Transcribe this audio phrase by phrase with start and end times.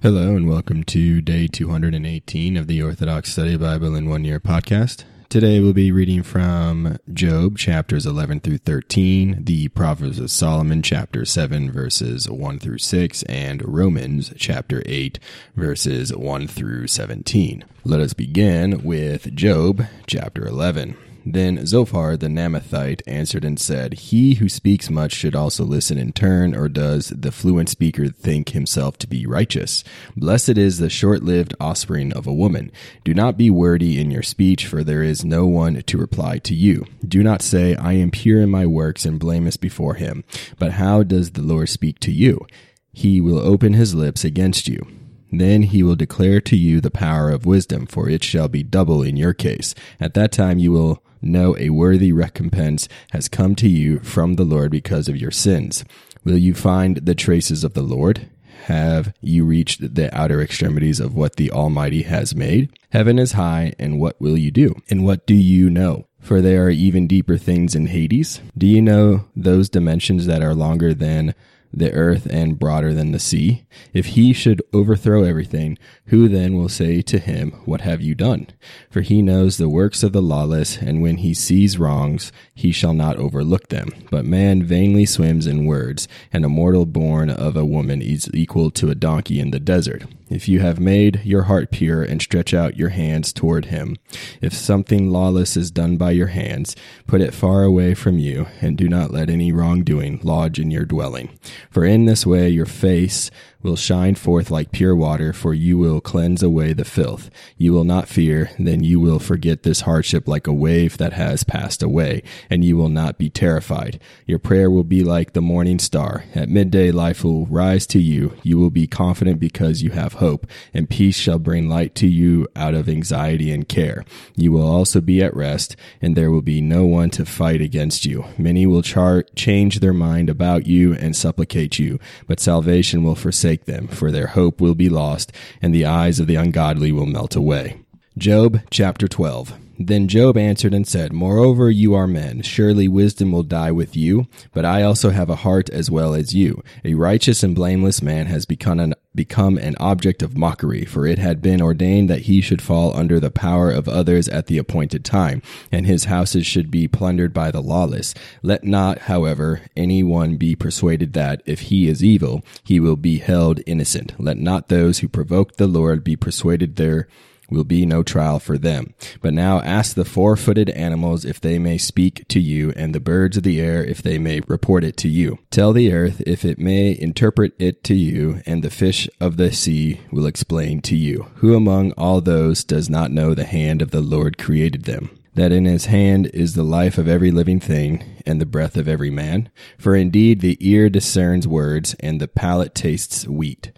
[0.00, 5.02] Hello and welcome to day 218 of the Orthodox Study Bible in One Year podcast.
[5.28, 11.24] Today we'll be reading from Job chapters 11 through 13, the Proverbs of Solomon chapter
[11.24, 15.18] 7 verses 1 through 6, and Romans chapter 8
[15.56, 17.64] verses 1 through 17.
[17.82, 20.96] Let us begin with Job chapter 11.
[21.24, 26.12] Then Zophar the Naamathite answered and said, He who speaks much should also listen in
[26.12, 29.84] turn, or does the fluent speaker think himself to be righteous?
[30.16, 32.72] Blessed is the short lived offspring of a woman.
[33.04, 36.54] Do not be wordy in your speech, for there is no one to reply to
[36.54, 36.86] you.
[37.06, 40.24] Do not say, I am pure in my works and blameless before him.
[40.58, 42.46] But how does the Lord speak to you?
[42.92, 44.86] He will open his lips against you.
[45.30, 49.02] Then he will declare to you the power of wisdom, for it shall be double
[49.02, 49.74] in your case.
[50.00, 54.44] At that time you will know a worthy recompense has come to you from the
[54.44, 55.84] Lord because of your sins.
[56.24, 58.28] Will you find the traces of the Lord?
[58.64, 62.70] Have you reached the outer extremities of what the Almighty has made?
[62.90, 64.74] Heaven is high, and what will you do?
[64.90, 66.06] And what do you know?
[66.20, 68.40] For there are even deeper things in Hades.
[68.56, 71.34] Do you know those dimensions that are longer than
[71.72, 73.64] the earth and broader than the sea.
[73.92, 78.48] If he should overthrow everything, who then will say to him, What have you done?
[78.90, 82.94] For he knows the works of the lawless, and when he sees wrongs, he shall
[82.94, 83.90] not overlook them.
[84.10, 88.70] But man vainly swims in words, and a mortal born of a woman is equal
[88.72, 90.04] to a donkey in the desert.
[90.30, 93.96] If you have made your heart pure and stretch out your hands toward him,
[94.42, 96.76] if something lawless is done by your hands,
[97.06, 100.84] put it far away from you, and do not let any wrongdoing lodge in your
[100.84, 101.38] dwelling.
[101.70, 103.30] For in this way your face
[103.68, 107.30] will shine forth like pure water, for you will cleanse away the filth.
[107.58, 111.44] You will not fear, then you will forget this hardship like a wave that has
[111.44, 114.00] passed away, and you will not be terrified.
[114.26, 116.24] Your prayer will be like the morning star.
[116.34, 118.34] At midday life will rise to you.
[118.42, 122.48] You will be confident because you have hope, and peace shall bring light to you
[122.56, 124.02] out of anxiety and care.
[124.34, 128.06] You will also be at rest, and there will be no one to fight against
[128.06, 128.24] you.
[128.38, 133.57] Many will char- change their mind about you and supplicate you, but salvation will forsake
[133.58, 135.32] forsake them, for their hope will be lost,
[135.62, 137.80] and the eyes of the ungodly will melt away.
[138.16, 139.67] Job chapter 12.
[139.80, 142.42] Then Job answered and said, Moreover, you are men.
[142.42, 146.34] Surely wisdom will die with you, but I also have a heart as well as
[146.34, 146.64] you.
[146.84, 151.20] A righteous and blameless man has become an, become an object of mockery, for it
[151.20, 155.04] had been ordained that he should fall under the power of others at the appointed
[155.04, 158.14] time, and his houses should be plundered by the lawless.
[158.42, 163.18] Let not, however, any one be persuaded that, if he is evil, he will be
[163.18, 164.12] held innocent.
[164.18, 167.06] Let not those who provoke the Lord be persuaded there
[167.50, 168.94] will be no trial for them.
[169.20, 173.00] But now ask the four footed animals if they may speak to you, and the
[173.00, 175.38] birds of the air if they may report it to you.
[175.50, 179.52] Tell the earth if it may interpret it to you, and the fish of the
[179.52, 181.28] sea will explain to you.
[181.36, 185.10] Who among all those does not know the hand of the Lord created them?
[185.38, 188.88] that in his hand is the life of every living thing, and the breath of
[188.88, 189.48] every man.
[189.78, 193.70] For indeed the ear discerns words, and the palate tastes wheat.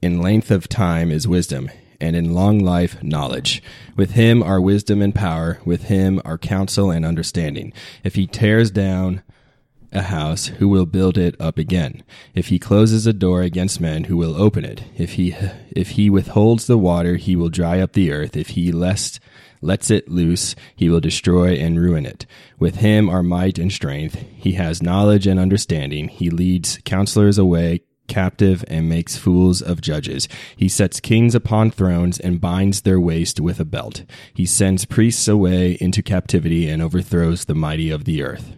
[0.00, 3.62] In length of time is wisdom, and in long life knowledge.
[3.96, 7.72] With him are wisdom and power, with him are counsel and understanding.
[8.04, 9.22] If he tears down
[9.92, 12.02] a house, who will build it up again?
[12.34, 14.84] If he closes a door against men, who will open it?
[14.96, 15.34] If he
[15.70, 18.36] if he withholds the water, he will dry up the earth.
[18.36, 19.20] If he lest
[19.60, 22.26] lets it loose, he will destroy and ruin it.
[22.58, 24.22] With him are might and strength.
[24.36, 26.08] He has knowledge and understanding.
[26.08, 30.28] He leads counselors away captive and makes fools of judges.
[30.56, 34.04] He sets kings upon thrones and binds their waist with a belt.
[34.34, 38.56] He sends priests away into captivity and overthrows the mighty of the earth.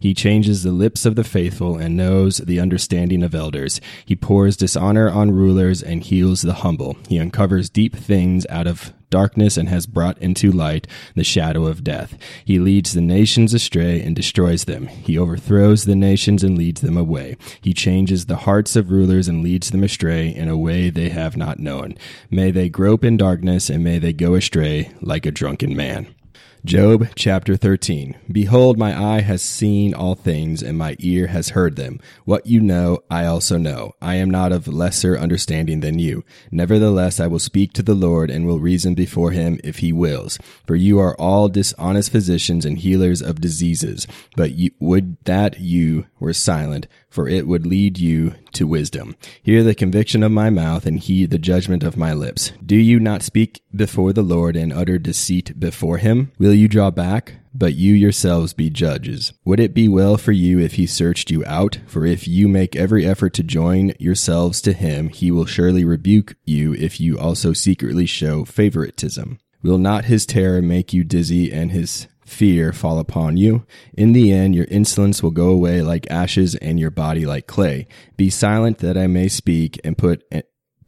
[0.00, 3.80] He changes the lips of the faithful and knows the understanding of elders.
[4.04, 6.96] He pours dishonor on rulers and heals the humble.
[7.08, 11.84] He uncovers deep things out of darkness and has brought into light the shadow of
[11.84, 12.16] death.
[12.44, 14.86] He leads the nations astray and destroys them.
[14.86, 17.36] He overthrows the nations and leads them away.
[17.60, 21.36] He changes the hearts of rulers and leads them astray in a way they have
[21.36, 21.96] not known.
[22.30, 26.14] May they grope in darkness and may they go astray like a drunken man.
[26.62, 28.16] Job chapter 13.
[28.30, 31.98] Behold, my eye has seen all things, and my ear has heard them.
[32.26, 33.94] What you know, I also know.
[34.02, 36.22] I am not of lesser understanding than you.
[36.50, 40.38] Nevertheless, I will speak to the Lord, and will reason before him if he wills.
[40.66, 44.06] For you are all dishonest physicians and healers of diseases.
[44.36, 49.16] But you, would that you were silent, for it would lead you to wisdom.
[49.42, 52.52] Hear the conviction of my mouth, and heed the judgment of my lips.
[52.64, 56.32] Do you not speak before the Lord, and utter deceit before him?
[56.38, 57.34] Will you draw back?
[57.54, 59.32] but you yourselves be judges.
[59.44, 61.78] Would it be well for you if he searched you out?
[61.86, 66.36] For if you make every effort to join yourselves to him, he will surely rebuke
[66.44, 69.38] you if you also secretly show favoritism.
[69.62, 73.66] Will not his terror make you dizzy and his fear fall upon you?
[73.92, 77.86] In the end, your insolence will go away like ashes and your body like clay.
[78.16, 80.22] Be silent that I may speak and put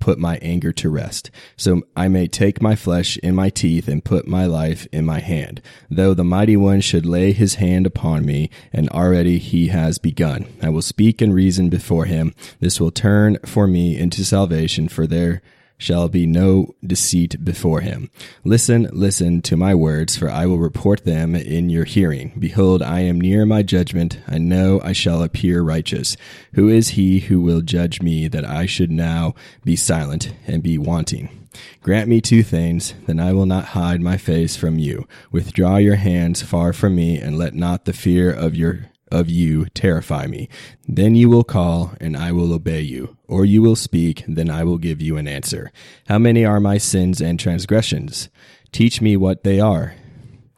[0.02, 1.30] put my anger to rest.
[1.56, 5.20] So I may take my flesh in my teeth and put my life in my
[5.20, 5.62] hand.
[5.88, 10.46] Though the mighty one should lay his hand upon me, and already he has begun.
[10.60, 12.34] I will speak and reason before him.
[12.58, 15.40] This will turn for me into salvation, for there
[15.78, 18.10] shall be no deceit before him.
[18.44, 22.32] Listen, listen to my words, for I will report them in your hearing.
[22.38, 24.18] Behold, I am near my judgment.
[24.28, 26.16] I know I shall appear righteous.
[26.54, 29.34] Who is he who will judge me that I should now
[29.64, 31.42] be silent and be wanting?
[31.82, 35.06] Grant me two things, then I will not hide my face from you.
[35.30, 39.66] Withdraw your hands far from me, and let not the fear of your of you
[39.66, 40.48] terrify me.
[40.88, 43.16] Then you will call, and I will obey you.
[43.28, 45.70] Or you will speak, then I will give you an answer.
[46.08, 48.28] How many are my sins and transgressions?
[48.72, 49.94] Teach me what they are.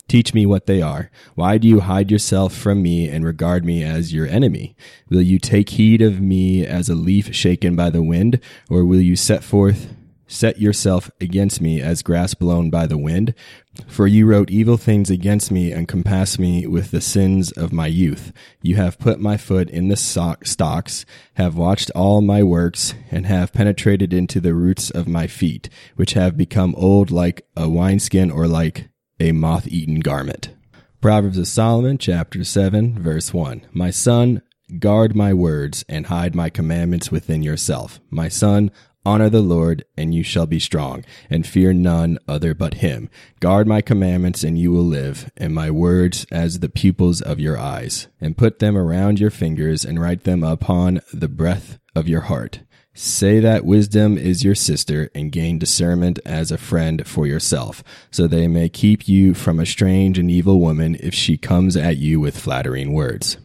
[0.06, 1.10] Teach me what they are.
[1.34, 4.76] Why do you hide yourself from me and regard me as your enemy?
[5.08, 8.38] Will you take heed of me as a leaf shaken by the wind,
[8.70, 9.94] or will you set forth
[10.26, 13.34] set yourself against me as grass blown by the wind?
[13.86, 17.86] For you wrote evil things against me and compassed me with the sins of my
[17.86, 18.32] youth.
[18.62, 23.52] You have put my foot in the stocks, have watched all my works, and have
[23.52, 28.46] penetrated into the roots of my feet, which have become old like a wineskin or
[28.46, 28.88] like
[29.20, 30.50] a moth eaten garment.
[31.00, 33.66] Proverbs of Solomon, chapter 7, verse 1.
[33.72, 34.40] My son,
[34.78, 38.00] guard my words and hide my commandments within yourself.
[38.10, 38.70] My son,
[39.06, 43.10] Honor the Lord, and you shall be strong, and fear none other but him.
[43.38, 47.58] Guard my commandments, and you will live, and my words as the pupils of your
[47.58, 48.08] eyes.
[48.18, 52.60] And put them around your fingers, and write them upon the breath of your heart.
[52.94, 58.26] Say that wisdom is your sister, and gain discernment as a friend for yourself, so
[58.26, 62.20] they may keep you from a strange and evil woman if she comes at you
[62.20, 63.36] with flattering words.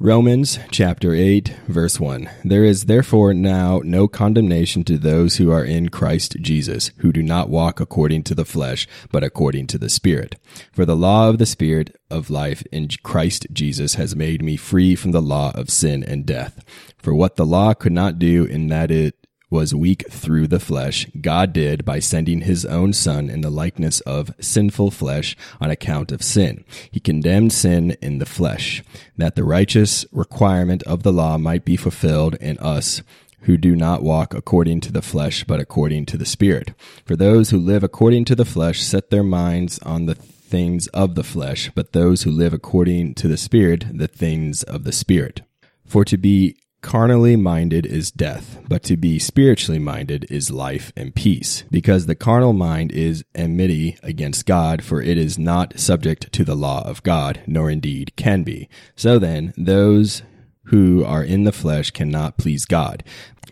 [0.00, 2.28] Romans chapter 8 verse 1.
[2.42, 7.22] There is therefore now no condemnation to those who are in Christ Jesus, who do
[7.22, 10.34] not walk according to the flesh, but according to the Spirit.
[10.72, 14.96] For the law of the Spirit of life in Christ Jesus has made me free
[14.96, 16.64] from the law of sin and death.
[16.98, 19.23] For what the law could not do in that it
[19.54, 24.00] was weak through the flesh, God did by sending his own Son in the likeness
[24.00, 26.64] of sinful flesh on account of sin.
[26.90, 28.82] He condemned sin in the flesh,
[29.16, 33.00] that the righteous requirement of the law might be fulfilled in us
[33.42, 36.72] who do not walk according to the flesh, but according to the Spirit.
[37.06, 41.14] For those who live according to the flesh set their minds on the things of
[41.14, 45.42] the flesh, but those who live according to the Spirit, the things of the Spirit.
[45.86, 51.14] For to be carnally minded is death, but to be spiritually minded is life and
[51.14, 51.64] peace.
[51.70, 56.54] Because the carnal mind is enmity against God, for it is not subject to the
[56.54, 58.68] law of God, nor indeed can be.
[58.94, 60.22] So then, those
[60.64, 63.02] who are in the flesh cannot please God.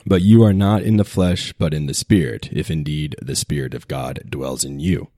[0.05, 3.73] But you are not in the flesh, but in the Spirit, if indeed the Spirit
[3.73, 5.09] of God dwells in you.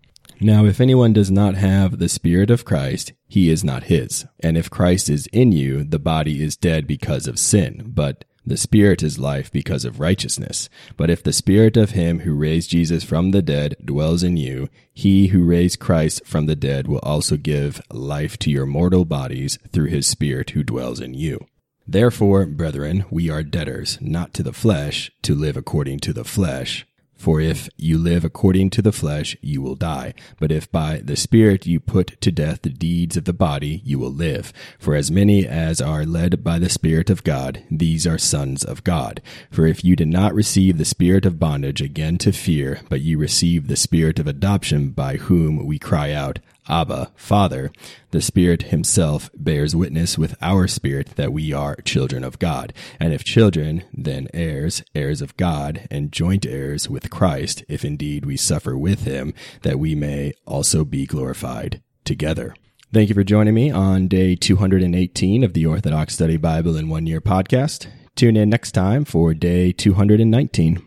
[0.40, 4.26] Now, if anyone does not have the Spirit of Christ, he is not his.
[4.40, 8.56] And if Christ is in you, the body is dead because of sin, but the
[8.58, 10.69] Spirit is life because of righteousness.
[10.98, 14.68] But if the Spirit of him who raised Jesus from the dead dwells in you,
[14.92, 19.59] he who raised Christ from the dead will also give life to your mortal bodies
[19.73, 21.47] through his Spirit who dwells in you.
[21.87, 26.87] Therefore, brethren, we are debtors, not to the flesh, to live according to the flesh.
[27.25, 30.12] For if you live according to the flesh, you will die.
[30.38, 33.99] But if by the Spirit you put to death the deeds of the body, you
[33.99, 34.52] will live.
[34.78, 38.85] For as many as are led by the Spirit of God, these are sons of
[38.85, 39.23] God.
[39.50, 43.16] For if you did not receive the spirit of bondage again to fear, but you
[43.16, 47.71] received the spirit of adoption by whom we cry out, Abba, Father,
[48.11, 52.73] the Spirit Himself bears witness with our spirit that we are children of God.
[52.99, 58.25] And if children, then heirs, heirs of God, and joint heirs with Christ, if indeed
[58.25, 62.54] we suffer with Him, that we may also be glorified together.
[62.92, 67.06] Thank you for joining me on day 218 of the Orthodox Study Bible in One
[67.06, 67.88] Year podcast.
[68.14, 70.80] Tune in next time for day 219.